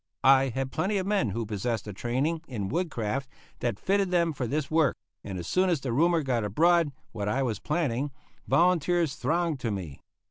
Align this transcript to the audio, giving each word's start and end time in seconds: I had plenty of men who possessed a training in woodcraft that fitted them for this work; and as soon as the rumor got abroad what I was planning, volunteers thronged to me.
I 0.23 0.49
had 0.49 0.71
plenty 0.71 0.97
of 0.97 1.05
men 1.05 1.29
who 1.29 1.45
possessed 1.45 1.87
a 1.87 1.93
training 1.93 2.41
in 2.47 2.69
woodcraft 2.69 3.29
that 3.59 3.79
fitted 3.79 4.09
them 4.09 4.33
for 4.33 4.47
this 4.47 4.71
work; 4.71 4.95
and 5.23 5.37
as 5.37 5.45
soon 5.45 5.69
as 5.69 5.79
the 5.81 5.93
rumor 5.93 6.23
got 6.23 6.43
abroad 6.43 6.91
what 7.11 7.29
I 7.29 7.43
was 7.43 7.59
planning, 7.59 8.09
volunteers 8.47 9.13
thronged 9.13 9.59
to 9.59 9.69
me. 9.69 10.01